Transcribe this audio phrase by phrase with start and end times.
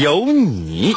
[0.00, 0.92] 有你。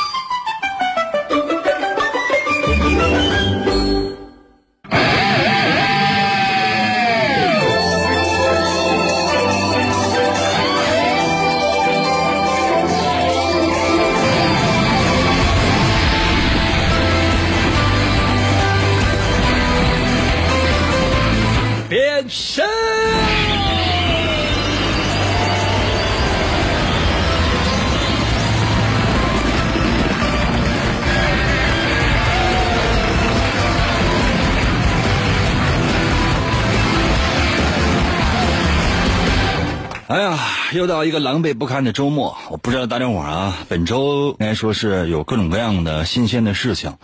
[40.10, 40.40] 哎呀，
[40.74, 42.36] 又到一个狼狈不堪的周末。
[42.50, 46.98] 我不知道大家伙儿啊，本周应该说是有各种各样的新鲜的事情。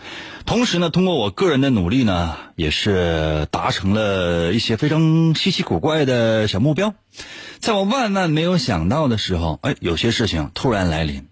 [0.44, 6.94] 同时呢，通过我个人的努力呢，也是达成了一些非常稀奇古怪的小目标。
[7.60, 11.28] 在我万万没有想到的时候，哎，有些事情突然来临。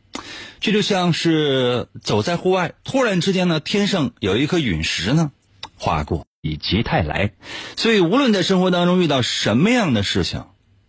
[0.61, 5.33] 这就像是走在户外，突然之间呢，天上有一颗陨石呢
[5.77, 7.33] 划过，以极泰来。
[7.75, 10.45] 所以，无论在生活当中遇到什么样的事情，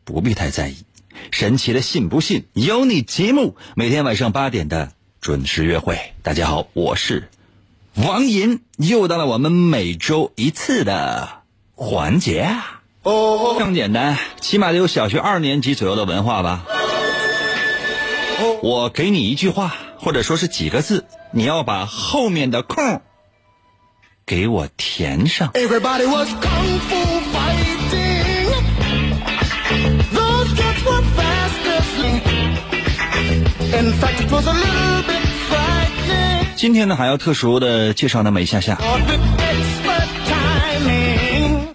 [0.06, 0.78] 不必太在意。
[1.32, 6.14] 神奇的信不信由你节目，每天晚上八点的准时约会。
[6.22, 7.30] 大家好，我是
[7.96, 11.42] 王银，又到了我们每周一次的
[11.74, 12.82] 环节啊。
[13.02, 16.66] 哦，非常简单，起码得有小学二年级左右的文化吧。
[18.62, 23.02] 我给你一句话，或者说是几个字，你要把后面的空
[24.26, 25.52] 给我填上。
[25.54, 26.30] Everybody was
[36.56, 38.78] 今天呢，还要特殊的介绍那么一下下。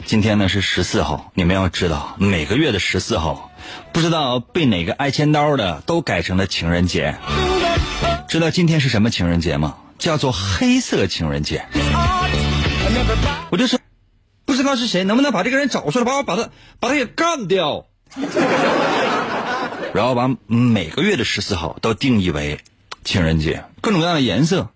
[0.06, 3.50] 今天呢是十四号，你们要知道，每个月的十四号，
[3.92, 7.16] 不知道被哪个挨千刀的都改成了情人节。
[8.28, 9.76] 知道今天是什么情人节吗？
[9.98, 11.66] 叫做黑色情人节。
[13.50, 13.78] 我就是
[14.46, 16.48] 不知道是谁，能不能把这个人找出来，把我把他
[16.80, 17.84] 把他给干掉，
[19.92, 22.60] 然后把每个月的十四号都定义为
[23.04, 24.68] 情人节，各种各样的颜色，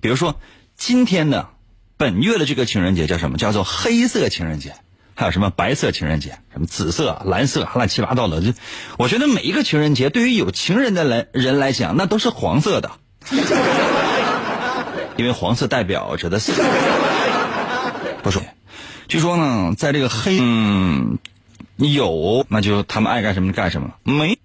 [0.00, 0.36] 比如说
[0.76, 1.48] 今天的
[1.96, 3.38] 本月的这个情人节叫什么？
[3.38, 4.74] 叫做黑色情人节。
[5.16, 8.40] 还有什么白色情人节，什么紫色、蓝色，乱七八糟的。
[8.40, 8.54] 就
[8.96, 12.90] 我觉得每一个情人节，对于有情人的来人来讲，那都是黄色的，
[15.18, 16.52] 因为黄色代表着的是
[18.22, 18.40] 不说。
[19.08, 21.18] 据说呢，在这个黑嗯
[21.76, 24.38] 有，那就他们爱干什么就干什么，没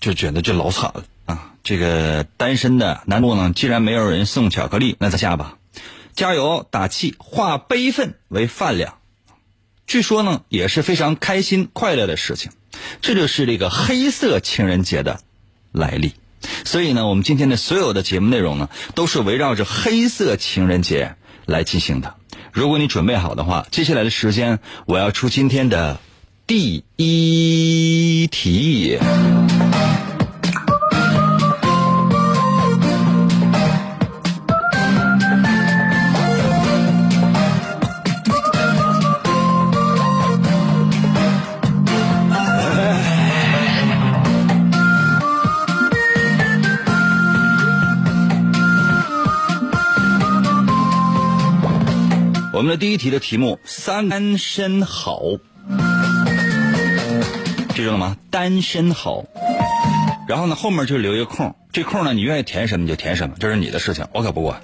[0.00, 1.52] 就觉得这老惨了啊。
[1.62, 5.56] 这个单身的男路呢，既然没有人送巧克力，那咱下吧，
[6.14, 8.98] 加油打气，化悲愤为饭量。
[9.86, 12.52] 据说呢，也是非常开心快乐的事情。
[13.00, 15.20] 这就是这个黑色情人节的
[15.72, 16.14] 来历。
[16.64, 22.16] 所以呢，我们今天的所有的节目内容呢，都是围绕着黑色情人节来进行的。
[22.52, 25.98] 如果你准备好的话，接下来的时间我要出今天的
[26.46, 28.98] 第一题。
[52.52, 55.22] 我们的第一题的题目：三单身好，
[57.84, 58.16] 知道吗？
[58.30, 59.24] 单身好。
[60.26, 64.60] 然后呢，后面就留一个空，这空呢，你愿意填什么你就填什么，这是你的事情，我可不管。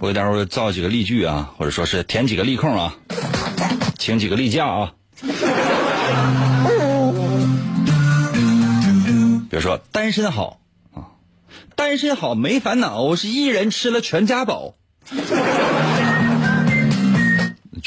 [0.00, 2.94] 我给待会儿造几个例句啊，或者说是填几个例空啊，
[3.98, 4.92] 请几个例假啊。
[9.50, 10.58] 比如说单身好
[10.94, 11.12] 啊，
[11.76, 14.74] 单身好没烦恼，是一人吃了全家饱。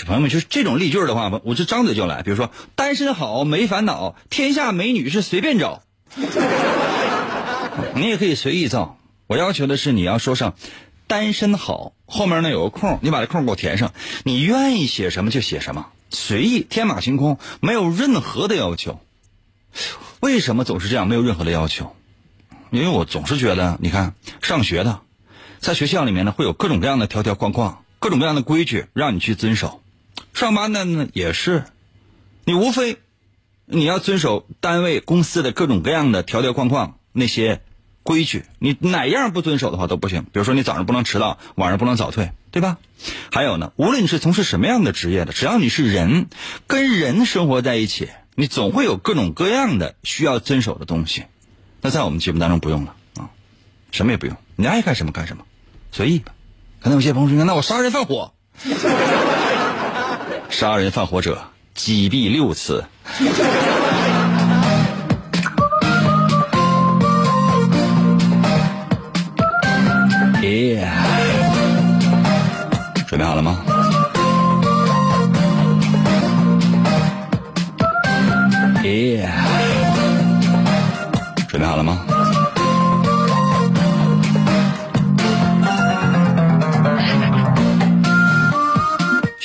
[0.03, 2.23] 朋友们，就是这种例句的话，我就张嘴就来。
[2.23, 5.83] 比如说，单身好没烦恼，天下美女是随便找。
[7.95, 8.97] 你也可以随意造。
[9.27, 10.55] 我要求的是你要说上
[11.07, 13.93] 单身好，后面呢有个空，你把这空给我填上。
[14.23, 18.99] 你愿意写什么就写什么，随意天马行空，没有任何的要求。
[20.19, 21.95] 为什么总是这样，没有任何的要求？
[22.71, 24.99] 因为我总是觉得，你看，上学的，
[25.59, 29.81] 在学校里面呢，会有各种各样的条条框框，各种各样的规矩让你去遵守。
[30.33, 31.65] 上班的呢也是，
[32.43, 32.97] 你无非
[33.65, 37.61] 你要遵守单位公司的各种各样的条条框框那些
[38.03, 40.23] 规矩，你哪样不遵守的话都不行。
[40.23, 42.77] 比如说你早上不能迟到，晚上不能早退，对吧？
[43.31, 46.27] 还有呢，无论你是从事什么样的职业的，只要你是人，
[46.67, 51.23] 跟人生活在一起，你总会有各种各样的需要遵守的东西。
[51.81, 53.29] 那在我们节目当中不用了啊，
[53.91, 55.45] 什么也不用，你爱干什么干什么，
[55.91, 56.33] 随意吧。
[56.81, 58.33] 可能有些朋友说，那我杀人放火，
[60.49, 61.37] 杀人放火者
[61.73, 62.83] 击毙六次。
[70.41, 70.87] 耶，
[73.07, 73.57] 准备好了吗？
[78.83, 79.29] 耶，
[81.47, 82.14] 准备好了吗？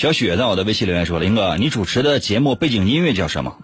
[0.01, 3.59] 小雪在我的微信留言说：“林哥，你主持的节目背景音乐叫什么？”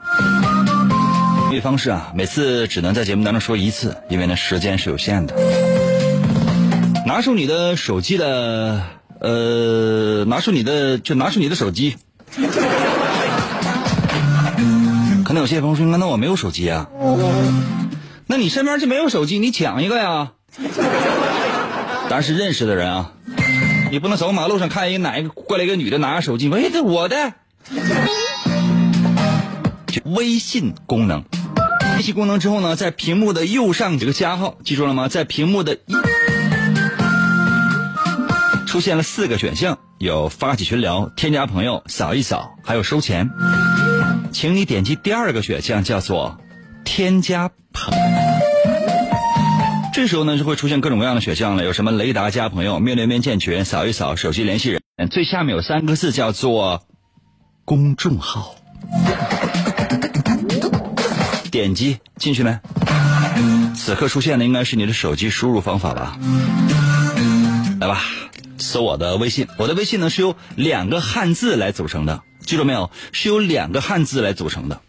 [1.48, 5.34] 音乐方式啊，每次只能在节目当中说一次，因为呢时间是有限的。
[7.06, 8.82] 拿出你的手机的，
[9.18, 11.96] 呃，拿出你的，就拿出你的手机。
[15.24, 16.90] 可能有些朋友说：“那我没有手机啊。”
[18.28, 20.32] 那你身边就没有手机，你抢一个呀。
[22.10, 23.12] 当然是认识的人啊，
[23.90, 27.34] 你不能走马路上看一个哪一个过来一个女的拿着手机，喂，这我的。
[30.04, 31.24] 微信功能，
[31.96, 35.08] 微信功能之后呢，在屏幕的右上这个加号，记住了吗？
[35.08, 35.78] 在屏幕的
[38.66, 43.30] 出现了四个选项，有发起群聊、添加朋友、扫一扫，还有收钱。
[44.32, 46.38] 请你点击第二个选项，叫做
[46.84, 48.25] 添加朋友。
[49.96, 54.82] 这时候呢，就会出现各种各样的选项了，有什么雷达加朋友、面对面建群、扫一扫、手机联系人。
[55.10, 56.86] 最下面有三个字叫做
[57.64, 58.56] 公众号，
[61.50, 62.58] 点击进去没？
[63.74, 66.18] 此刻出现的应该是你的手机输入方法吧？
[67.80, 68.02] 来吧，
[68.58, 72.90] 搜我的微信，我的微信呢是由两个汉字来组成的，记住没有？
[73.12, 74.82] 是由两个汉字来组成的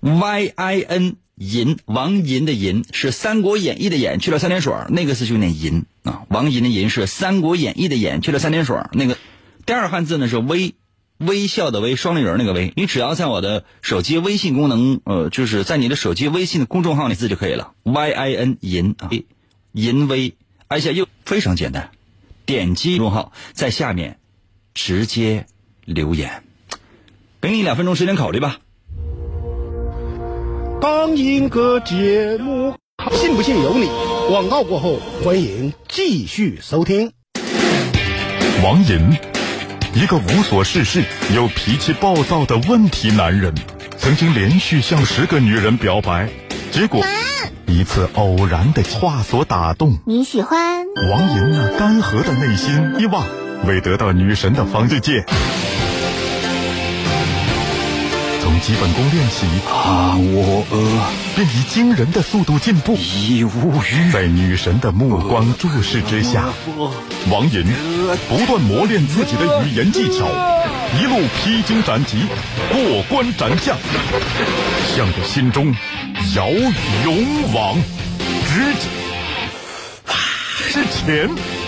[0.00, 1.16] ，Y I N。
[1.40, 6.24] 银王银的银是《三国演义》的演去了三点水那个字就念银啊。
[6.28, 9.16] 王银的银是《三国演义》的演去了三点水那个。
[9.64, 10.74] 第二汉字呢是微，
[11.16, 12.74] 微笑的微，双立人那个微。
[12.76, 17.72] 你只要在我的手机微信功能，呃，就是在你的手机微信的公众号里字就可以了。
[17.84, 19.08] Y I N 银啊，
[19.72, 20.34] 银微，
[20.68, 21.90] 按下右，非常简单。
[22.44, 24.18] 点击公众号，在下面
[24.74, 25.46] 直接
[25.86, 26.42] 留言，
[27.40, 28.58] 给你两分钟时间考虑吧。
[30.80, 32.74] 当一个节目，
[33.12, 33.90] 信不信由你。
[34.30, 37.12] 广告过后，欢迎继续收听。
[38.64, 39.14] 王银，
[39.92, 41.04] 一个无所事事
[41.34, 43.54] 又脾气暴躁的问题男人，
[43.98, 46.30] 曾经连续向十个女人表白，
[46.70, 47.04] 结果
[47.66, 49.98] 一次偶然的话所打动。
[50.06, 53.26] 你喜欢王银那干涸的内心，希望
[53.66, 55.26] 为得到女神的方世界。
[58.60, 62.94] 从基本功练习啊，我呃，便以惊人的速度进步。
[62.96, 64.10] 已无语。
[64.12, 66.48] 在女神的目光注视之下，
[67.30, 67.64] 王银
[68.28, 70.26] 不断磨练自己的语言技巧，
[71.00, 72.24] 一路披荆斩棘，
[72.70, 73.76] 过关斩将，
[74.94, 75.74] 向着心中
[76.36, 76.46] 遥
[77.04, 77.78] 勇往
[78.46, 78.74] 直
[80.70, 81.59] 之前。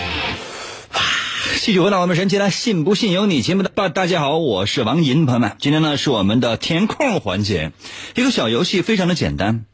[1.65, 7.71] 继续回到我们神奇的“信不信由你”节目的大大家好，我是王银，朋友们，今天呢是我们的填空环节，
[8.17, 9.65] 一个小游戏，非常的简单。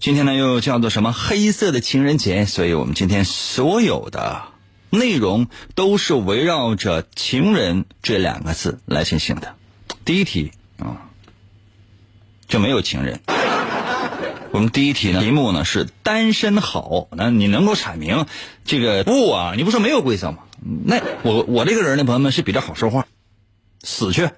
[0.00, 4.46] 今天呢又叫做什么黑色的情人节，所以我们今天所有的
[4.90, 9.54] 内容都是围绕着“情人”这两个字来进行的。
[10.04, 11.06] 第一题啊，
[12.48, 13.20] 就没有情人。
[14.50, 18.26] 我们第一题呢题目呢是单身好，那你能够阐明
[18.64, 19.52] 这个不啊？
[19.56, 20.38] 你不说没有规则吗？
[20.84, 23.06] 那我我这个人呢，朋友们是比较好说话，
[23.82, 24.28] 死去。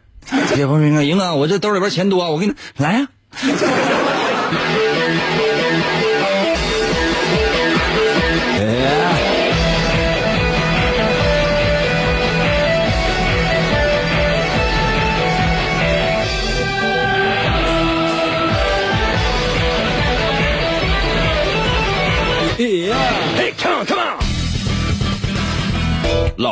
[0.56, 3.08] 叶鹏说：“赢哥，我这兜里边钱多，我给你来呀。”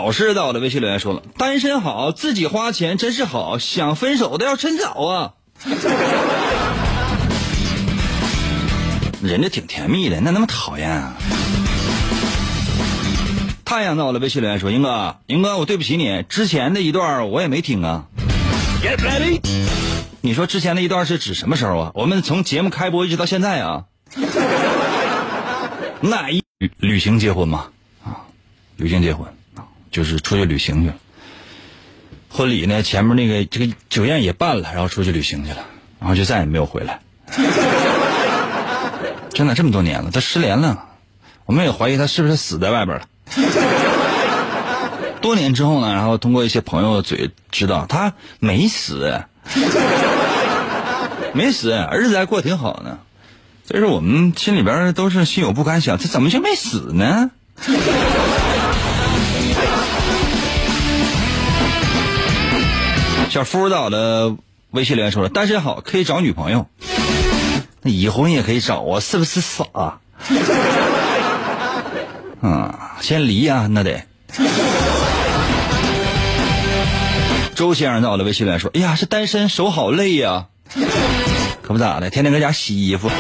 [0.09, 5.35] 老师在我的微信留言说了：“单身好，自己花钱真是好，想分手的要趁早啊。
[9.23, 11.13] ”人家挺甜蜜的，那那么讨厌啊？
[13.67, 18.07] 太阳在我的，微信留言说：“英哥，英哥，我对不起你，之前的一段我也没听啊。
[18.83, 19.43] Get ready，
[20.23, 21.93] 你说之前的一段是指什么时候啊？
[21.93, 23.85] 我们从节目开播一直到现在啊？
[26.01, 27.67] 哪一旅旅行结婚吗？
[28.03, 28.25] 啊，
[28.79, 29.33] 旅行结婚啊，
[29.91, 30.95] 就是出去旅行去了。
[32.31, 35.65] 婚礼呢，前面那个这个酒宴也办了，然后出去旅行去了，
[35.99, 37.01] 然后就再也没有回来。
[39.33, 40.85] 真的这么多年了，他失联了，
[41.47, 43.07] 我们也怀疑他是不是死在外边了。
[45.23, 49.23] 多年之后呢，然后通过一些朋友的嘴知道他没死，
[51.33, 52.99] 没死，日子还过得挺好呢。
[53.67, 57.31] 所以说我们心里边都是心有不甘，想他怎么就没死呢？
[63.31, 64.35] 小夫导的
[64.71, 66.67] 微信留言说了，单身好可以找女朋友，
[67.83, 69.65] 那已婚也可以找啊，是不是傻？
[72.41, 74.05] 啊，先离呀、那得。
[77.55, 80.47] 周先生在我的微信留言说：“哎呀，这单身手好累呀、
[81.63, 83.11] 可不咋的，天天搁家洗衣服。”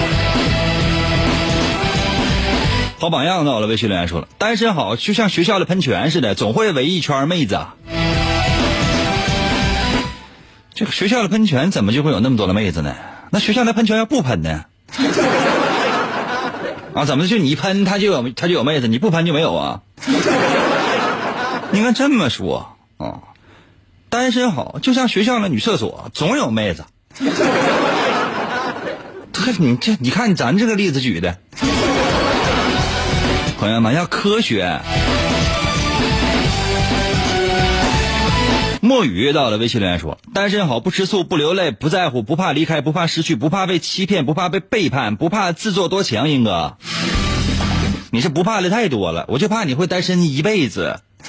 [2.99, 7.61] 好榜样在我的微信留言说了：“单身好，就像学校的喷泉似的，总会围一圈妹子。”
[10.79, 12.95] 这个学校的喷泉怎么就会有那么多的妹子呢？
[13.31, 14.65] 那学校的喷泉要不喷呢？
[16.95, 19.81] 啊，怎么就你一喷他就有他就有妹子，你不喷就没有啊？
[21.73, 23.19] 你看这么说啊，
[24.09, 26.85] 单身好，就像学校的女厕所，总有妹子。
[29.33, 31.39] 这你这你看咱这个例子举的，
[33.59, 34.79] 朋友们要科学。
[38.89, 46.79] 墨雨到了微信留言说：“单身好，不吃醋，不流泪，不在乎，不怕离开，不怕失去，不怕被欺骗，不怕被背叛，不怕自作多情。”英哥，
[48.11, 51.01] 你是不怕的太多了，我就怕你会单身一辈子。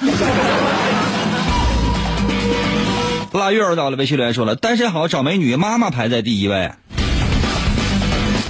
[3.34, 6.72] 腊月儿到了微信留言说了：“单身好，找美女，妈妈排在第一位。”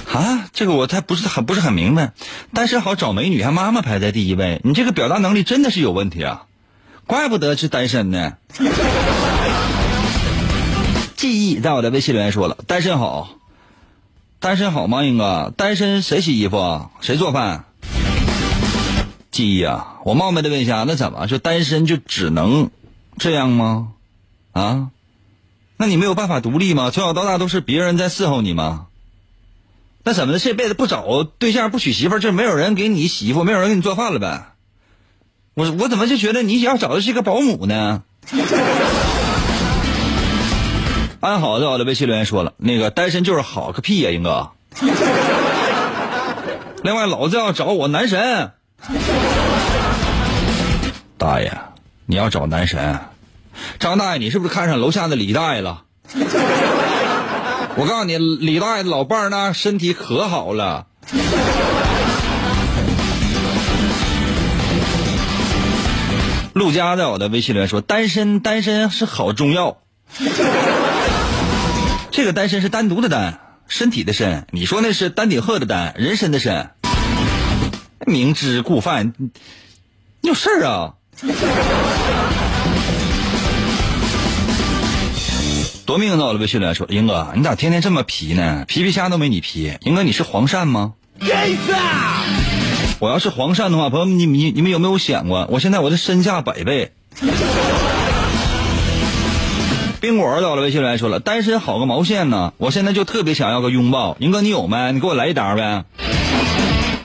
[0.09, 2.13] 啊，这个我才不是很不是很明白，
[2.53, 6.43] 单身好找美女，还妈妈排在第一位，你这个表达能力真的是有问题啊！
[7.11, 8.37] 怪不得是单身呢。
[11.17, 13.31] 记忆在我的微信留言说了，单身好，
[14.39, 15.03] 单身好吗？
[15.03, 16.89] 英哥，单身谁洗衣服？
[17.01, 17.65] 谁做饭？
[19.29, 22.69] 记忆啊，我冒昧的问一下，那怎么就单身就只能
[23.17, 23.89] 这样吗？
[24.53, 24.87] 啊？
[25.75, 26.91] 那你没有办法独立吗？
[26.91, 28.85] 从小到大都是别人在伺候你吗？
[30.05, 30.39] 那怎么的？
[30.39, 34.45] 这辈子不找对象，不娶媳妇，就没有人给你洗衣服，没有人给你做饭了呗？
[35.53, 38.03] 我我怎么就觉得你要找的是一个保姆呢？
[41.19, 44.51] 安 好在我的微信留言说了，那个单身就是好个屁呀、英哥。
[46.83, 48.51] 另外，老子要找我男神。
[51.17, 51.51] 大爷，
[52.05, 52.99] 你要找男神？
[53.77, 55.83] 张大爷，你是不是看上楼下的李大爷了？
[57.75, 60.87] 我告诉你，李大爷的老伴儿呢，身体可好了。
[66.61, 69.79] 陆佳在我的微信留言说：“单身，单身是好中药。
[72.11, 74.45] 这个单身是单独的单，身体的身。
[74.51, 76.75] 你说那是丹顶鹤的丹，人参的参。
[78.05, 79.15] 明知故犯，
[80.21, 80.93] 你有事儿啊？”
[85.87, 88.65] 夺命在我的微信留言说：“英哥，你咋天天这么皮呢？
[88.67, 89.79] 皮皮虾都没你皮。
[89.81, 90.93] 英哥，你是黄鳝吗？”
[93.01, 96.91] 我要是黄鳝的话，朋友们，你你你们有没有想过，我现在我的身价百倍？
[99.99, 102.53] 冰果到了微信来说了，单身好个毛线呢！
[102.57, 104.91] 我现在就特别想要个拥抱，宁哥你有没？
[104.91, 105.83] 你给我来一单呗。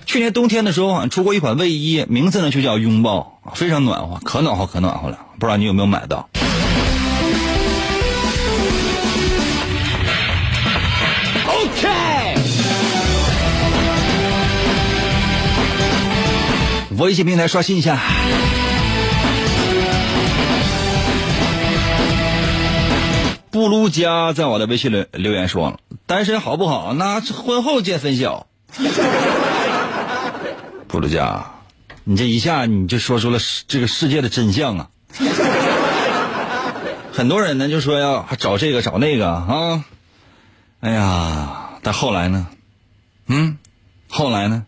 [0.04, 5.20] 去年冬天的时候，好像出过一款卫衣，名字呢就叫拥抱，非常暖和，可暖和可暖和了。
[5.38, 6.28] 不知道你有没有买到？
[16.98, 18.00] 微信平台刷新一下。
[23.50, 26.92] 布鲁加在我的微信留留言说：“单身好不好？
[26.94, 28.46] 那婚后见分晓。
[30.88, 31.52] ”布鲁加，
[32.04, 34.88] 你这一下你就说出了这个世界的真相啊！
[37.12, 39.84] 很多人呢就说要找这个找那个啊，
[40.80, 42.46] 哎呀，但后来呢？
[43.26, 43.58] 嗯，
[44.08, 44.64] 后来呢？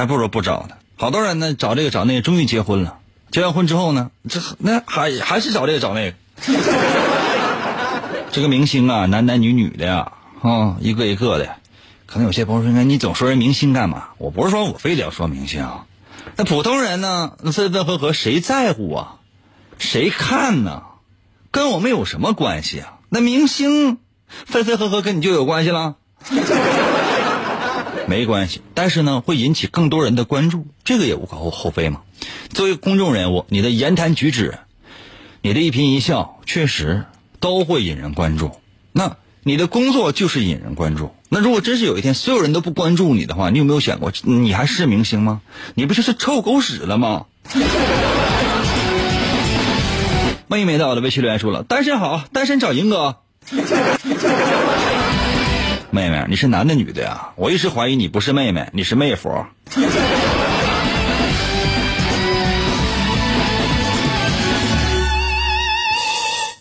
[0.00, 0.76] 还不如不找呢。
[0.96, 2.96] 好多人呢找这个找那个，终于结婚了。
[3.30, 6.16] 结完婚之后呢，这那还还是找这个找那个。
[8.32, 11.56] 这个明星啊，男男女女的呀，啊，一个一个的，
[12.06, 14.08] 可能有些朋友说，那你总说人明星干嘛？
[14.16, 15.68] 我不是说我非得要说明星，
[16.36, 17.32] 那普通人呢？
[17.42, 19.16] 那分分合合谁在乎啊？
[19.78, 20.84] 谁看呢？
[21.50, 22.94] 跟我们有什么关系啊？
[23.10, 23.98] 那明星
[24.46, 25.96] 分分合合跟你就有关系了？
[28.10, 32.00] 没关系，但是呢，会引起更多人的关注，这个也无可厚非嘛。
[32.52, 34.58] 作为公众人物，你的言谈举止，
[35.42, 37.04] 你的一颦一笑，确实
[37.38, 38.50] 都会引人关注。
[38.90, 41.14] 那你的工作就是引人关注。
[41.28, 45.40] 那如果真是有一天所有人都不关注你的话，你有没有想过，你还是明星吗？
[45.76, 47.26] 你不就是臭狗屎了吗？
[50.48, 53.18] 妹妹在我的微信留言说了，单身好，单身找银哥。
[55.92, 57.30] 妹妹，你是男的女的呀？
[57.34, 59.44] 我一直怀疑你不是妹妹，你是妹夫。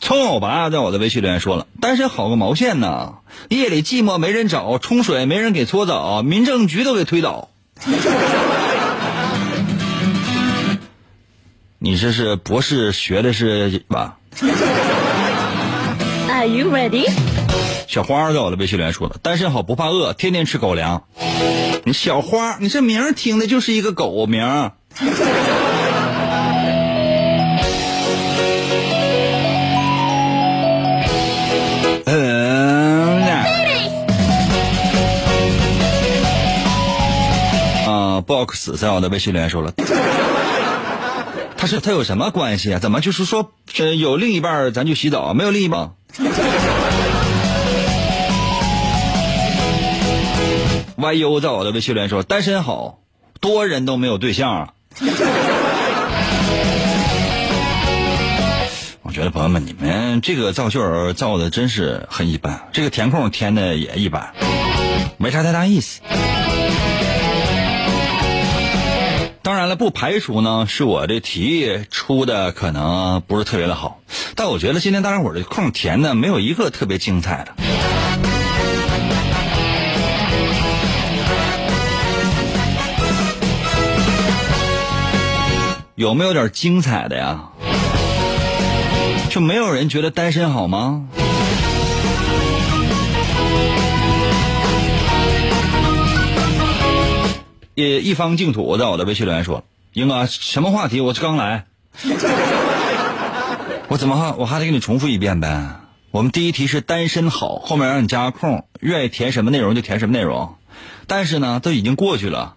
[0.01, 3.13] 葱欧巴在我的微信留言说了，单身好个毛线呢？
[3.49, 7.49] 夜里寂寞没人找，冲水没人给搓澡，民政局都给推倒。
[11.77, 14.17] 你这是博士学的是吧
[16.27, 17.07] ？Are you ready？
[17.89, 21.05] 小花在我的微信留言说了，单身好不怕饿，天天吃狗粮。
[21.85, 24.43] 你小花，你这名听的就是一个狗名。
[32.05, 33.43] 嗯呐。
[37.87, 39.73] 啊，box 在我的微信里面说了，
[41.57, 42.77] 他是他有什么关系啊？
[42.77, 45.93] 怎么就是说，呃，有另一半咱就洗澡，没有另一半
[50.99, 52.99] ？YU 在我的微信留言说：“单身好，
[53.39, 54.73] 多人都没有对象啊。
[59.01, 64.33] ”我觉得朋友们，你们这个造句儿造的真是很一般，这个填空填的也一般，
[65.17, 66.01] 没啥太大意思。
[69.41, 73.99] 当然了，不排除呢是我这题出的可能不是特别的好，
[74.35, 77.53] 但我觉得今天大家伙儿的空填的没有一个特别精彩的。
[85.99, 87.49] 有没有点精彩的呀？
[89.29, 91.09] 就没有人觉得单身好吗？
[97.75, 101.01] 也一方净土我在我的微信留言说：“英哥，什么话题？
[101.01, 101.65] 我是刚来，
[103.89, 105.81] 我怎么还我还得给你重复一遍呗？
[106.11, 110.55] 我们第一题是单身好，后面让你加个空，愿意填什么内容就填什么内容，
[111.07, 112.55] 但是呢，都已经过去了。”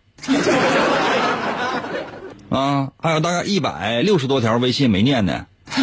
[2.52, 5.46] 啊，还有大概一百六十多条微信没念呢。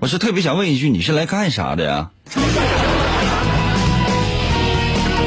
[0.00, 2.10] 我是特别想问一句，你是来干啥的呀？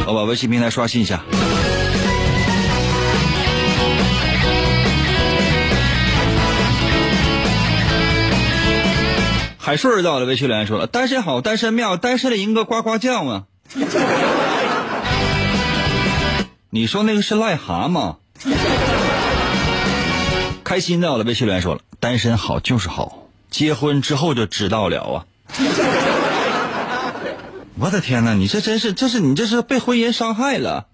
[0.06, 1.24] 我把微信平台刷新一下。
[9.58, 13.44] 海顺儿在我的微信留言说了：“单身好，单身妙，单身的赢个呱呱叫啊！”
[16.70, 18.16] 你说那个是癞蛤蟆？
[20.68, 25.24] 开心在我的微信留言说了：“单身好就是好，结婚之后就知道了啊！”
[27.80, 30.88] 我的天哪，你这真是，这是你这是被婚姻伤害了。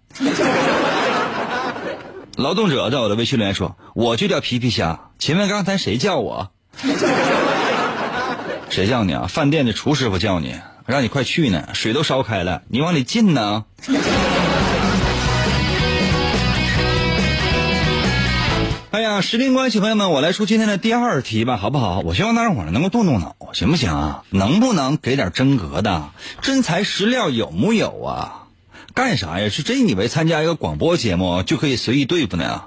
[2.36, 6.52] 劳动者在我的微信留言说：“我就叫皮皮虾，请问刚才谁叫我？
[8.70, 9.26] 谁叫你啊？
[9.28, 10.56] 饭店的厨师傅叫你，
[10.86, 13.66] 让你快去呢，水都烧开了，你往里进呢。”
[18.94, 22.02] 哎呀，时间关系，朋友们，我来出今天的第二题吧，好不好？
[22.02, 24.24] 我希望大家伙儿能够动动脑，行不行啊？
[24.30, 26.12] 能不能给点真格的？
[26.44, 28.44] 真材实料有木有啊？
[28.94, 29.50] 干啥呀？
[29.50, 32.66] 是真以为参加一个广播节目就可以随意对付呢？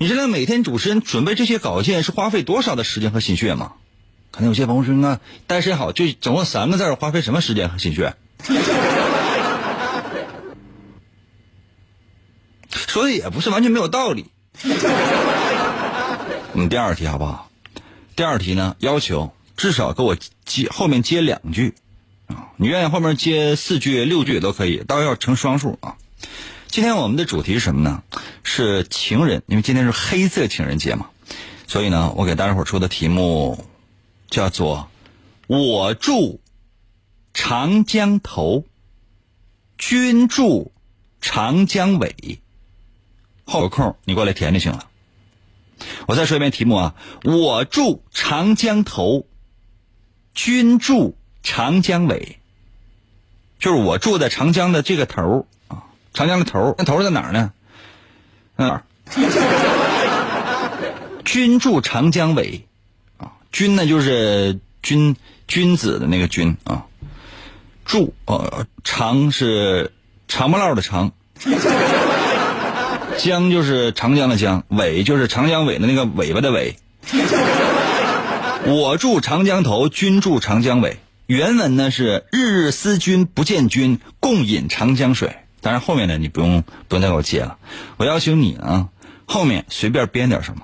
[0.00, 3.74] 你知道每天主持人准备这些稿件是花费多少的时间和心血吗？
[4.32, 8.16] 可能有些朋友说啊，单身好就总共三个字，花费什么时间和心血？
[12.68, 14.26] 说的也不是完全没有道理。
[16.58, 17.48] 我们，第二题好不好？
[18.16, 21.74] 第二题呢，要求至少给我接后面接两句
[22.26, 25.96] 啊，你愿意后面接四句、六句也都可以，当然要成双数啊。
[26.66, 28.02] 今天我们的主题是什么呢？
[28.42, 31.10] 是情人，因为今天是黑色情人节嘛，
[31.68, 33.64] 所以呢，我给大家伙出的题目
[34.28, 34.90] 叫做
[35.46, 36.40] “我住
[37.34, 38.64] 长江头，
[39.78, 40.72] 君住
[41.20, 42.40] 长江尾”，
[43.46, 44.90] 后有空你过来填就行了。
[46.06, 49.26] 我再说一遍题目啊，我住长江头，
[50.34, 52.38] 君住长江尾。
[53.58, 55.82] 就是我住在长江的这个头啊，
[56.14, 57.52] 长江的头，那头在哪儿呢？
[58.56, 58.84] 哪儿？
[61.24, 62.66] 君住长江尾
[63.16, 66.86] 啊，君呢就是君君子的那个君啊，
[67.84, 69.92] 住呃长是
[70.28, 71.12] 长不唠的长，
[73.18, 76.76] 江就是长江的江，尾就是长江尾的那个尾巴的尾。
[78.64, 80.98] 我住长江头，君住长江尾。
[81.26, 85.36] 原文呢是“日日思君不见君，共饮长江水”。
[85.60, 87.58] 当然后面呢你不用不用再给我接了，
[87.96, 88.88] 我要求你啊，
[89.26, 90.62] 后面随便编点什么，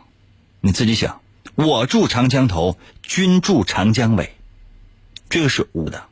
[0.60, 1.20] 你自己想。
[1.56, 4.34] 我住长江头，君住长江尾，
[5.28, 6.04] 这个是五的。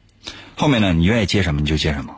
[0.57, 2.16] 后面呢你愿意接什么你就接什么，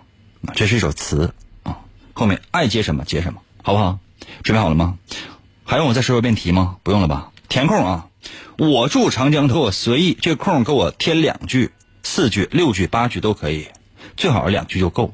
[0.54, 1.78] 这是一首词啊。
[2.14, 3.98] 后面爱接什么接什么，好不好？
[4.42, 4.98] 准备好了吗？
[5.64, 6.76] 还用我再说一遍题吗？
[6.82, 7.30] 不用了吧？
[7.48, 8.06] 填空啊。
[8.58, 13.68] 我住长江头，我随意这个空给我填两句、四句、六句、八句都可以，
[14.16, 15.12] 最好是两句就够。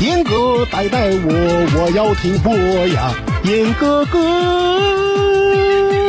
[0.00, 3.12] 严哥带带我，我要听播呀！
[3.44, 4.80] 严哥哥，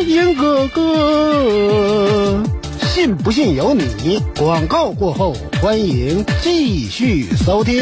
[0.04, 2.44] 严哥哥，
[2.82, 4.20] 信不信由你。
[4.38, 7.82] 广告过后，欢迎继续收听。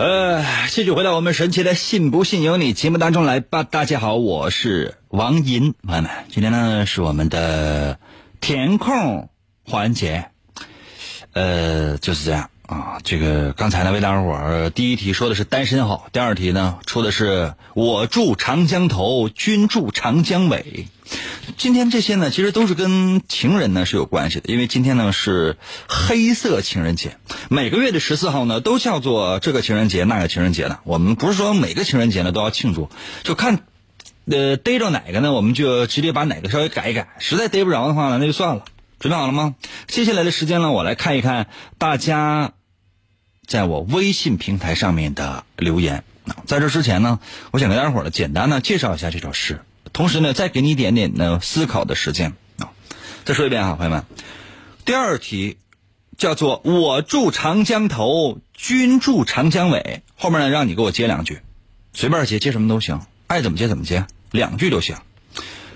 [0.00, 3.64] 呃，继续回到我们神奇的“信不信由你”节目当中来吧。
[3.64, 7.98] 大家好，我是王银，朋友们，今天呢是我们的
[8.40, 9.28] 填空
[9.62, 10.30] 环节，
[11.34, 12.98] 呃，就是这样啊。
[13.04, 20.86] 这个刚才呢为大伙儿第一题说的是单身好，第二题呢出的是我住长江头，君住长江尾。
[21.60, 27.18] 今天这些呢，其实都是跟情人呢是有关系的，因为今天呢是黑色情人节。
[27.50, 30.80] 每个月的十四号呢，都叫做这个情人节那个情人节的。
[30.84, 32.88] 我们不是说每个情人节呢都要庆祝，
[33.24, 33.66] 就看
[34.24, 37.08] 呃逮着哪个呢，我们就直接把哪个稍微改一改。
[37.18, 38.64] 实在逮不着的话呢，那就算了。
[38.98, 39.54] 准备好了吗？
[39.86, 42.52] 接下来的时间呢，我来看一看大家
[43.46, 46.04] 在我微信平台上面的留言。
[46.46, 47.20] 在这之前呢，
[47.50, 49.60] 我想给大家伙儿呢简单的介绍一下这首诗。
[50.00, 52.72] 同时呢，再给你一点点的思考的时间啊！
[53.26, 54.06] 再说一遍哈，朋友们，
[54.86, 55.58] 第二题
[56.16, 60.00] 叫做“我住长江头，君住长江尾”。
[60.16, 61.40] 后面呢，让你给我接两句，
[61.92, 64.96] 随便接，接什么都行，爱怎么接怎么接，两句都行。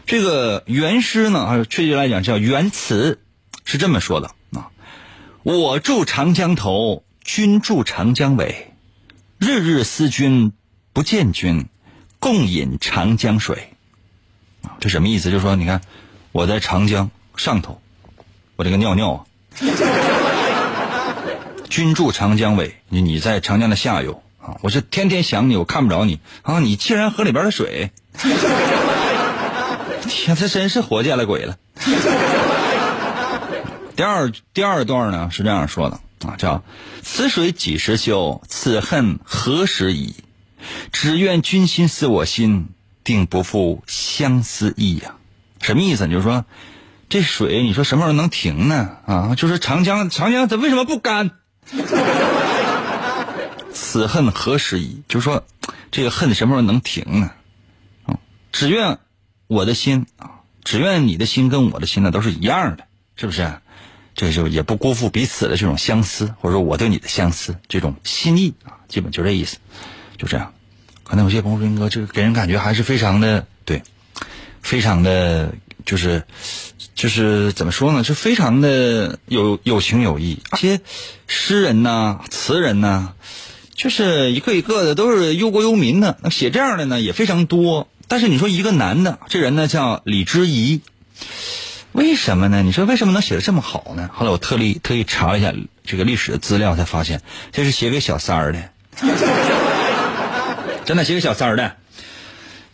[0.06, 3.20] 这个原诗呢，啊，确切来讲叫原词，
[3.66, 4.70] 是这么说的啊
[5.44, 8.72] ：“我住长江头，君住长江尾，
[9.36, 10.54] 日日思君
[10.94, 11.66] 不见君，
[12.18, 13.68] 共饮长江水。”
[14.80, 15.30] 这什么意思？
[15.30, 15.80] 就是说，你看，
[16.32, 17.80] 我在长江上头，
[18.56, 19.24] 我这个尿尿啊，
[21.68, 27.90] 君住长江尾，你你在长江的下游啊，我是天天想你，我看不着你啊，你竟然喝里边的水，
[30.08, 31.56] 天，这真是活见了鬼了。
[33.96, 36.64] 第二第二段呢是这样说的啊，叫
[37.02, 38.42] “此水几时休？
[38.48, 40.14] 此恨何时已？
[40.90, 42.68] 只愿君心似我心。”
[43.04, 45.14] 定不负相思意呀，
[45.60, 46.08] 什么意思？
[46.08, 46.44] 就是说，
[47.08, 48.96] 这水你说什么时候能停呢？
[49.06, 51.30] 啊，就是长江，长江它为什么不干？
[53.72, 55.02] 此恨何时已？
[55.06, 55.44] 就是说，
[55.90, 57.30] 这个恨什么时候能停呢？
[58.06, 58.18] 啊，
[58.50, 58.98] 只愿
[59.46, 62.86] 我的心啊，只愿你的心跟我的心呢都是一样的，
[63.16, 63.52] 是不是？
[64.16, 69.58] 这就也不辜负彼此的这种相思，或者说我对你的相思这种心意啊，基本就这意思，
[70.16, 70.52] 就这样。
[71.04, 73.82] 可能有些朋友说：“哥，这个给人感觉还是非常的对，
[74.62, 76.24] 非常的就是，
[76.94, 78.02] 就是怎么说呢？
[78.02, 80.40] 就非常的有有情有义。
[80.50, 80.80] 而且
[81.26, 83.12] 诗人呐，词人呐，
[83.74, 87.88] 就是一个一个的都是忧国忧民的，那写这样的呢也非常多。
[88.08, 90.80] 但是你说一个男的，这人呢叫李之仪，
[91.92, 92.62] 为什么呢？
[92.62, 94.10] 你说为什么能写的这么好呢？
[94.12, 97.20] 后来我特地特意查了一下这个历史的资料，才发现
[97.52, 98.70] 这是写给小三儿的，
[100.84, 101.76] 真的写给小三儿的。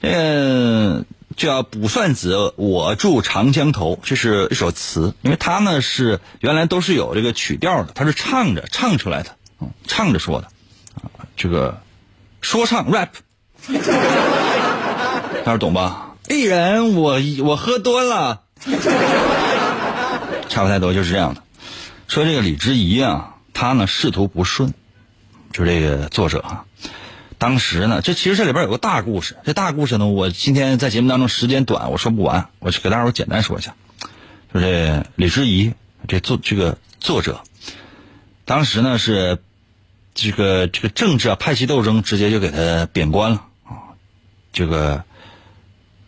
[0.03, 1.05] 嗯，
[1.37, 10.49] 叫卜算子，我住长江头，这是一首词，因为他呢是原来都是有这个曲调的，他是唱着唱出来的，嗯，唱着说的，
[11.03, 11.83] 啊，这个
[12.40, 13.11] 说唱 rap，
[15.44, 16.14] 大家懂吧？
[16.29, 18.42] 艺人，我我喝多了，
[20.49, 21.42] 差不太多就是这样的。
[22.09, 24.73] 说这个李之仪啊，他呢仕途不顺，
[25.53, 26.64] 就这个作者啊。
[27.40, 29.35] 当时呢，这其实这里边有个大故事。
[29.44, 33.74] 这大故事呢，我今天在节目当中时间短，我说不完，我给大伙简单说一下。
[34.53, 35.72] 就这李之仪，
[36.07, 37.40] 这作这个作者，
[38.44, 39.38] 当时呢是
[40.12, 43.96] 这个这个政治啊派系斗争，直接就给他贬官了啊。
[44.53, 45.05] 这个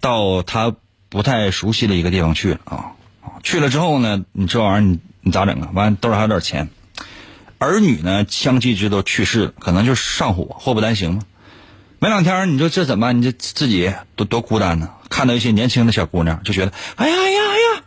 [0.00, 0.76] 到他
[1.08, 2.92] 不太熟悉的一个地方去了啊。
[3.42, 5.70] 去了之后呢，你这玩意儿你你咋整啊？
[5.72, 6.68] 完兜里还有点钱。
[7.62, 11.22] 儿女呢，相继就都去世了，可能就是上火，祸不单行嘛。
[11.98, 13.16] 没两天，你说这怎么办？
[13.16, 14.88] 你这自己多多孤单呢？
[15.08, 17.82] 看到一些年轻的小姑娘，就觉得哎呀哎呀哎呀！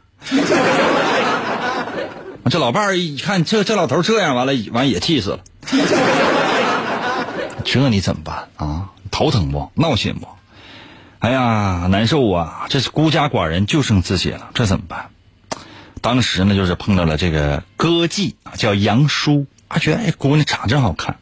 [2.50, 5.40] 这老伴儿一看这这老头这样，完了完也气死了。
[7.66, 8.92] 这你怎么办啊？
[9.12, 9.72] 头疼不？
[9.76, 10.28] 闹心不？
[11.20, 12.68] 哎呀，难受啊！
[12.70, 15.10] 这是孤家寡人，就剩自己了，这怎么办？
[16.02, 19.48] 当时呢，就是碰到了这个歌妓，叫杨叔。
[19.68, 21.18] 啊，觉得哎，姑娘长得真好看。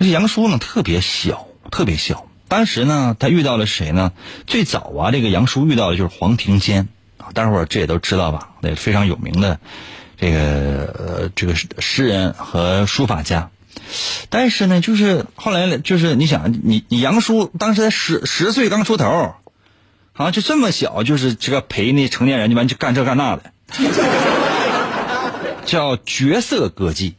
[0.00, 2.26] 这杨叔呢，特别小，特别小。
[2.48, 4.12] 当时呢，他遇到了谁呢？
[4.46, 7.28] 最早啊，这个杨叔遇到的就是黄庭坚啊。
[7.34, 8.50] 待会儿这也都知道吧？
[8.60, 9.60] 那非常有名的
[10.16, 13.50] 这个这个诗人和书法家。
[14.30, 19.34] 但是呢，就是后来就是你想，你你杨叔当时才十十岁刚出头，
[20.12, 23.52] 好像就这么小，就是这个陪那成年人就完就干这干那的，
[25.66, 27.14] 叫绝色歌妓。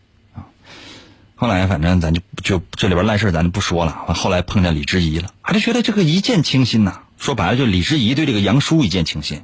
[1.41, 4.13] 后来反正咱就就这里边烂事咱就不说了。
[4.13, 6.99] 后来碰见李之仪了，还就觉得这个一见倾心呐。
[7.17, 9.43] 说白了，就李之仪对这个杨叔一见倾心。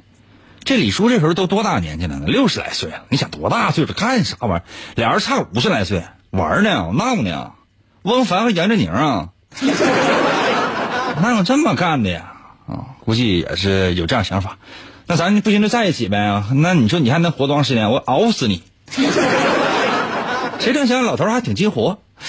[0.62, 2.18] 这李叔这时候都多大年纪了？
[2.26, 3.04] 六十来岁了。
[3.08, 4.62] 你想多大岁数干啥玩意儿？
[4.94, 7.52] 俩人差五十来岁，玩呢闹呢。
[8.02, 9.30] 翁凡和杨振宁啊，
[11.22, 12.34] 哪有这么干的呀？
[12.68, 14.58] 啊，估计也是有这样想法。
[15.06, 16.44] 那咱不行就在一起呗。
[16.52, 17.90] 那你说你还能活多长时间？
[17.90, 18.62] 我熬死你！
[20.58, 21.98] 谁成想老头还挺激活，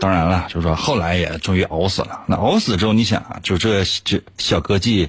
[0.00, 2.22] 当然了，就是说后来也终于熬死了。
[2.26, 5.08] 那熬死之后，你想啊，就这这小歌妓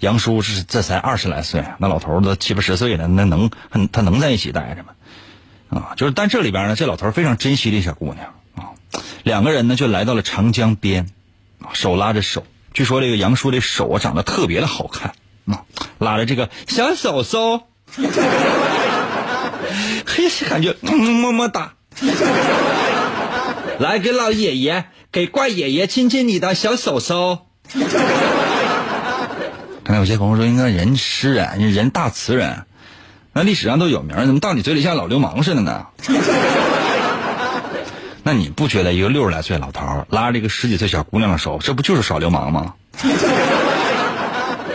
[0.00, 3.50] 杨叔是这才二十来岁，那老头都七八十岁了，那能
[3.92, 4.90] 他能在一起待着吗？
[5.70, 8.76] 啊，就是但这里边呢，这老头非常珍惜这小姑娘啊，
[9.22, 11.08] 两个人呢就来到了长江边，
[11.72, 12.44] 手拉着手。
[12.74, 15.14] 据说这个杨叔的手啊长得特别的好看
[15.46, 15.64] 啊，
[15.98, 17.62] 拉着这个小手手。
[20.16, 21.74] 嘿，感觉么么哒！
[23.78, 27.40] 来，给老爷爷、给怪爷爷亲亲你的小手手。
[29.84, 32.64] 刚才有些朋友说，应该人诗人，人大词人，
[33.34, 35.84] 那历史上都有名，怎么到你嘴里像老流氓似的呢？
[38.22, 42.72] 那你不觉得一个六十来岁老头拉着一个十几岁小姑娘的手，这不就是耍流氓吗？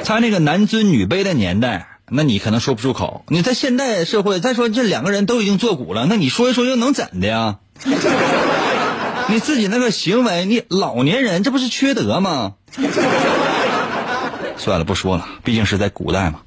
[0.03, 1.90] 在那个男尊女卑的年代。
[2.13, 3.23] 那你可能说不出口。
[3.29, 7.59] 你在现代社会，再说这两个人都已经做古了，那你说一说又能怎的呀？
[9.29, 12.55] 你自己那个行为，你老年人这不是缺德吗？
[14.57, 16.41] 算了，不说了，毕竟是在古代嘛。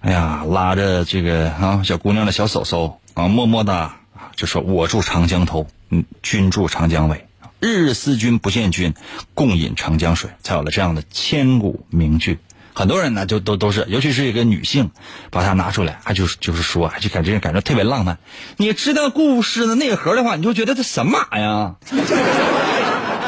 [0.00, 4.00] 哎呀，拉着这个啊小姑娘的小手手啊，么么哒，
[4.34, 7.28] 就说我住长江头，嗯，君住长江尾，
[7.60, 8.94] 日日思君不见君，
[9.34, 12.40] 共饮长江水，才有了这样的千古名句。
[12.74, 14.90] 很多人呢，就都都是，尤其是一个女性，
[15.30, 18.18] 把它拿出来，啊，就是就是说，就感觉感觉特别浪漫。
[18.56, 21.74] 你知道故事的内核的话，你就觉得这神马呀，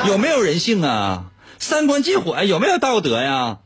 [0.07, 1.25] 有没有人性啊？
[1.59, 3.59] 三观尽毁，有没有道德呀？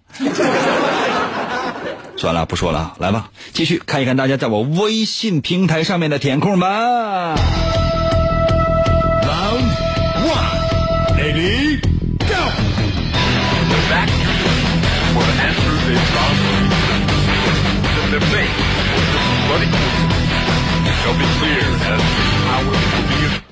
[2.16, 7.36] 算了，不说了，来吧，继续看一看大家在我微信平台上面的填空吧。
[9.22, 9.68] Round
[10.26, 11.67] one, ready,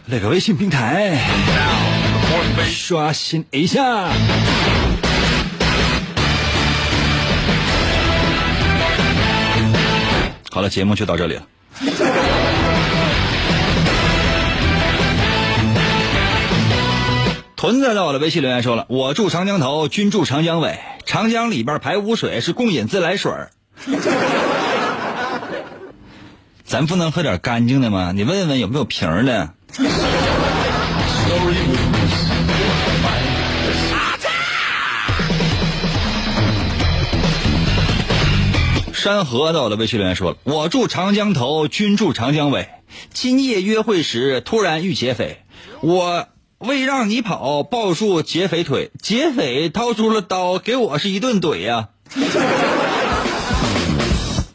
[0.09, 1.19] 那个微信平台
[2.71, 4.09] 刷新一下。
[10.53, 11.43] 好了，节目就到这里了。
[17.57, 23.33] 屯子在我的微信留言说了：“我住长江头，君住长江尾，长江里边排污水是共饮自来水
[26.65, 28.13] 咱不能喝点干净的吗？
[28.15, 29.51] 你问问有没有瓶的。
[38.95, 42.71] 山河在我的微信留言说了：“我住长江头，君住长江尾。
[43.13, 45.45] 今夜约会时，突然遇劫匪，
[45.83, 51.89] 我为让你跑，抱住劫匪腿，劫匪掏出了刀，给我是一顿怼呀、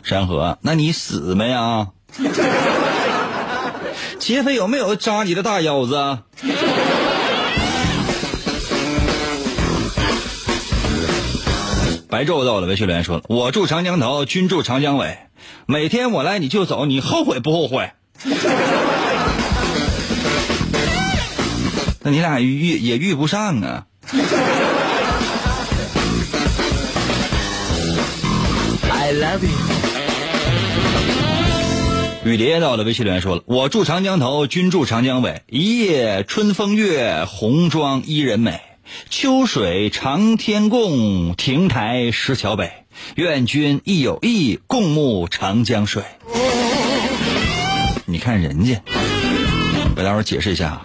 [0.02, 1.90] 山河，那你死没呀？
[4.22, 6.20] 劫匪有没有扎你的大腰子啊？
[12.08, 15.18] 白昼到了，维修员说：“我住长江头，君住长江尾，
[15.66, 17.90] 每天我来你就走，你后悔不后悔？”
[22.04, 23.86] 那你俩遇也遇不上啊。
[28.94, 29.61] I love you.
[32.32, 35.42] 雨蝶到了，微信留言说了：“我住长江头，君住长江尾。
[35.48, 38.62] 一夜春风月，红妆伊人美。
[39.10, 42.72] 秋水长天共，亭台石桥北。
[43.16, 46.04] 愿君亦有意，共沐长江水。”
[48.08, 48.82] 你看人家，
[49.94, 50.82] 给大伙解释一下，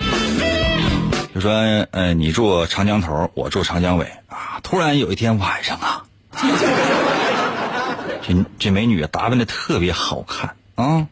[1.33, 1.53] 就说
[1.93, 4.59] 呃，你住长江头，我住长江尾啊。
[4.65, 6.05] 突然有一天晚上啊，
[8.27, 11.07] 这这美女打扮的特别好看啊，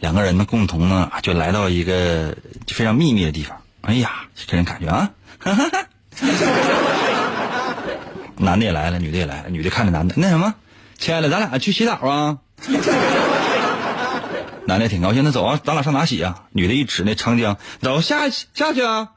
[0.00, 2.36] 两个人呢共同呢就来到一个
[2.66, 3.58] 非常秘密的地方。
[3.82, 5.86] 哎呀，这人感觉啊，哈 哈
[8.36, 9.48] 男的也来了，女的也来了。
[9.50, 10.54] 女的看着男的，那什么，
[10.98, 12.38] 亲爱的，咱俩去洗澡啊。
[14.66, 16.44] 男的挺高兴，那走啊，咱俩上哪洗啊？
[16.52, 19.08] 女的一指那长江，走下去下去啊。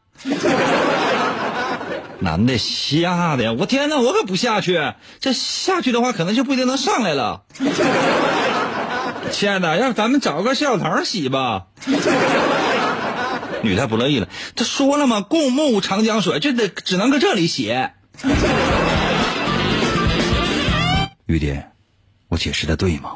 [2.19, 4.80] 男的吓得呀，我天哪，我可不下去，
[5.19, 7.43] 这下去的话，可能就不一定能上来了。
[9.34, 11.65] 亲爱的，要不咱们找个小澡堂洗吧。
[13.63, 15.22] 女的不乐意了，他说了嘛？
[15.22, 17.76] 共沐长江水，就得只能搁这里洗。
[21.26, 21.67] 雨蝶，
[22.30, 23.15] 我解释的对吗？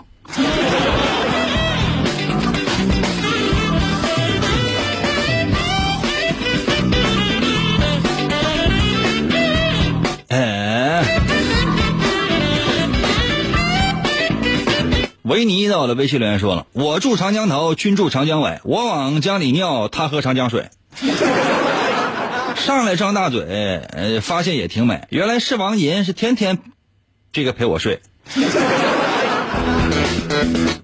[15.27, 20.69] 维尼在我的微信留言说了：“我住长江头，君住长江尾，我往江里尿，他喝长江水。
[22.55, 26.59] ”上来张大嘴，呃，发现也挺美，原来是王银是天天
[27.33, 27.99] 这个陪我睡。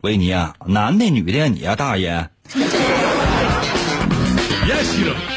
[0.02, 2.30] 维尼啊，男的女的，你啊，大爷。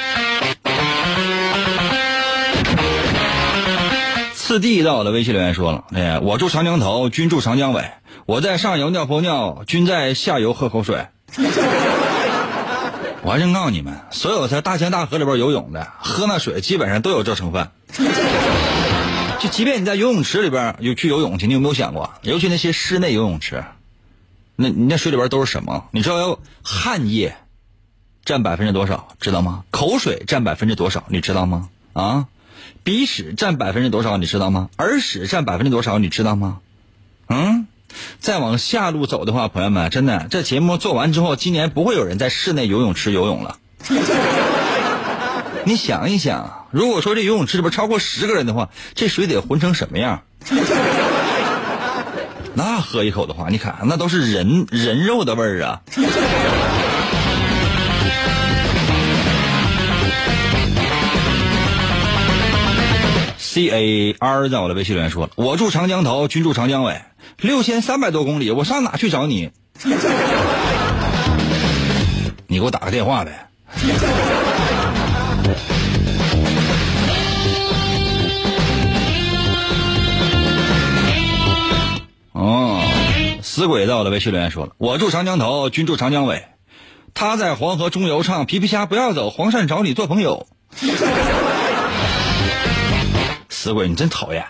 [4.46, 7.90] 次第到我的微信留言说了：“哎呀，我住长江头，君住长江尾。
[8.26, 11.08] 我在上游尿泡尿，君在下游喝口水。
[13.26, 17.68] ”我还真告诉你们，所有在大江大河里边游泳的，喝那水基本上都有这成分。
[19.40, 22.14] 就即便你在游泳池里边有去游泳去，你有没有想过？
[22.22, 23.64] 尤其那些室内游泳池，
[24.54, 25.88] 那你那水里边都是什么？
[25.90, 27.34] 你知道汗液
[28.24, 29.08] 占百分之多少？
[29.18, 29.64] 知道吗？
[29.72, 31.02] 口水占百分之多少？
[31.08, 31.68] 你知道吗？
[31.94, 32.26] 啊？
[32.86, 34.16] 鼻屎占百分之多少？
[34.16, 34.70] 你知道吗？
[34.78, 35.98] 耳屎占百分之多少？
[35.98, 36.58] 你知道吗？
[37.28, 37.66] 嗯，
[38.20, 43.56] 再往下路走的话，朋友们，真的，这节目做完之后，今年不会有人在室内游泳池游泳了。
[45.66, 50.22] 你想一想，如果说这游泳池里边超过十个人的话，这水得浑成什么样？
[52.54, 55.82] 那喝一口的话，你看那都是人人肉的味儿啊！
[63.56, 67.00] C A R 在我的微信留言说了：“我住长江头，君住长江尾，
[67.38, 69.50] 六千三百多公里，我上哪去找你？
[72.48, 73.48] 你给我打个电话呗。”
[82.32, 82.82] 哦，
[83.42, 86.44] 死鬼在我的微信留言说了：“我住长江头，君住长江尾，
[87.14, 90.46] 他在黄河中游唱，皮皮虾不要走，黄鳝找你做朋友。”
[93.66, 94.46] 死鬼，你真讨厌！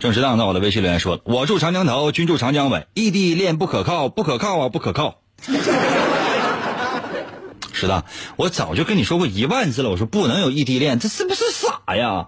[0.00, 5.20] 郑时当在我的微信留言说：“我住长江头，君住长江尾，异地恋不可靠，不可靠啊，不可靠。”
[7.72, 12.26] 是的，我早就跟你说过一万次了，我说不能有异地恋，这是不是傻呀？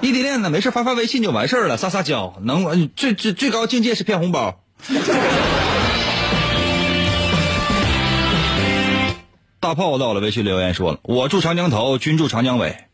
[0.00, 4.60] 异地恋呢，没事发发微信就完事儿了，撒撒娇，能最最最高境界是骗红包。
[9.60, 12.84] 大炮到了，微信留言说了：“我住长江头，君住长江尾，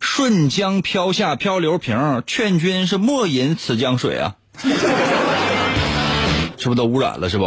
[0.00, 4.36] 顺江飘下漂流瓶，劝君是莫饮此江水啊！
[6.56, 7.28] 是不是都污染了？
[7.28, 7.44] 是不？”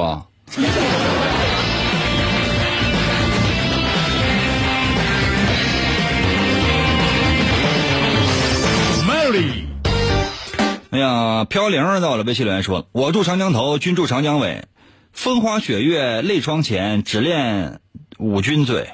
[11.00, 14.66] 呀，飘零到了，微信留言说：“我住长江头，君住长江尾，
[15.14, 17.80] 风花雪月泪窗前，只恋
[18.18, 18.90] 五君嘴。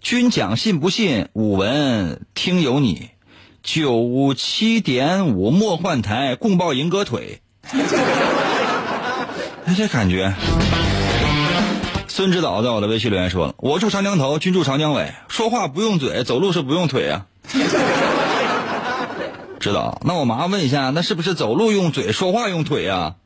[0.00, 1.28] 君讲信不信？
[1.32, 3.10] 五文听有你。
[3.62, 7.40] 九七点五莫换台，共抱银哥腿。
[7.72, 10.32] 哎，这感觉。
[12.06, 17.26] 孙指导在我的微信留言说了：“我住长江头，君住长江尾，说话不用嘴，走路是不用腿啊。”
[19.60, 23.16] 知道，那我麻烦问一下，那是不是走路用嘴，说话用腿呀、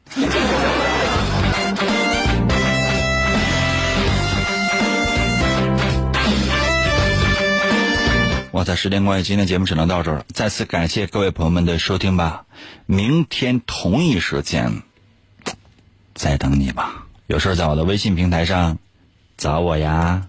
[8.53, 10.25] 哇塞，时间关系，今天节目只能到这儿了。
[10.33, 12.45] 再次感谢各位朋友们的收听吧，
[12.87, 14.83] 明天同一时间
[16.15, 17.07] 再等你吧。
[17.27, 18.79] 有事在我的微信平台上
[19.37, 20.27] 找我呀。